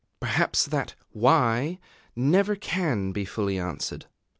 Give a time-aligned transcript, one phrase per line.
[0.19, 1.77] Perhaps that "Why?"
[2.15, 4.07] never can be fully answered.